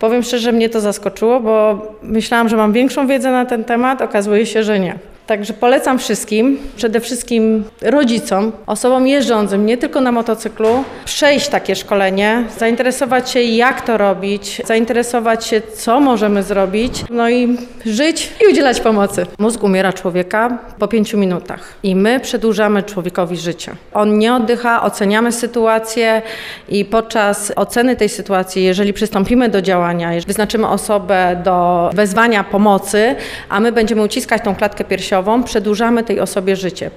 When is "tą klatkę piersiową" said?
34.44-35.15